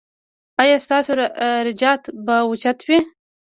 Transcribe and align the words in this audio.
ایا 0.61 0.77
ستاسو 0.85 1.11
درجات 1.27 2.01
به 2.25 2.35
اوچت 2.47 2.79
وي؟ 2.87 2.99